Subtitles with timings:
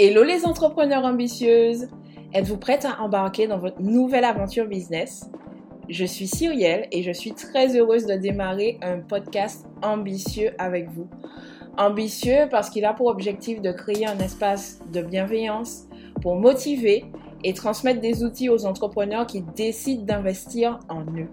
[0.00, 1.88] Hello les entrepreneurs ambitieuses
[2.32, 5.28] Êtes-vous prête à embarquer dans votre nouvelle aventure business?
[5.88, 11.08] Je suis Cyrielle et je suis très heureuse de démarrer un podcast ambitieux avec vous.
[11.76, 15.88] Ambitieux parce qu'il a pour objectif de créer un espace de bienveillance
[16.22, 17.04] pour motiver
[17.42, 21.28] et transmettre des outils aux entrepreneurs qui décident d'investir en eux.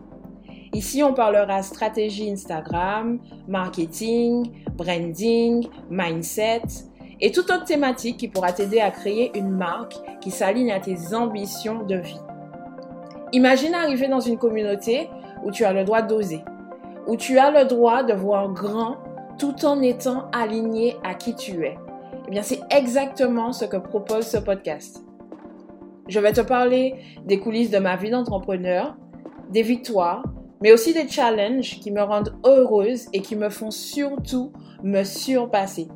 [0.73, 6.63] Ici, on parlera stratégie Instagram, marketing, branding, mindset,
[7.21, 11.13] et toute autre thématique qui pourra t'aider à créer une marque qui s'aligne à tes
[11.13, 12.19] ambitions de vie.
[13.33, 15.09] Imagine arriver dans une communauté
[15.43, 16.41] où tu as le droit d'oser,
[17.07, 18.97] où tu as le droit de voir grand
[19.37, 21.77] tout en étant aligné à qui tu es.
[22.27, 25.03] Eh bien, c'est exactement ce que propose ce podcast.
[26.07, 26.95] Je vais te parler
[27.25, 28.95] des coulisses de ma vie d'entrepreneur,
[29.49, 30.23] des victoires,
[30.61, 34.51] mais aussi des challenges qui me rendent heureuse et qui me font surtout
[34.83, 35.87] me surpasser.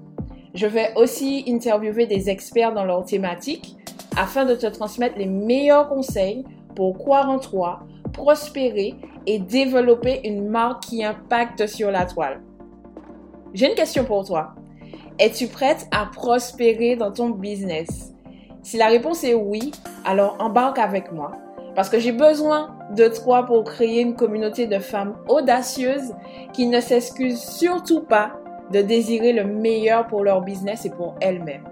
[0.56, 3.76] Je vais aussi interviewer des experts dans leur thématique
[4.18, 6.44] afin de te transmettre les meilleurs conseils
[6.76, 7.82] pour croire en toi,
[8.14, 8.96] prospérer
[9.28, 12.42] et développer une marque qui impacte sur la toile.
[13.54, 14.56] J'ai une question pour toi.
[15.20, 18.14] Es-tu prête à prospérer dans ton business?
[18.64, 19.72] Si la réponse est oui,
[20.04, 21.32] alors embarque avec moi
[21.76, 26.14] parce que j'ai besoin de toi pour créer une communauté de femmes audacieuses
[26.54, 28.34] qui ne s'excusent surtout pas
[28.72, 31.68] de désirer le meilleur pour leur business et pour elles-mêmes.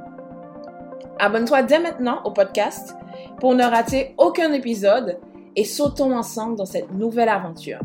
[1.20, 2.96] Abonne-toi dès maintenant au podcast
[3.40, 5.20] pour ne rater aucun épisode
[5.56, 7.80] et sautons ensemble dans cette nouvelle aventure.